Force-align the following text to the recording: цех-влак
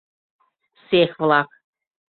цех-влак 0.87 1.49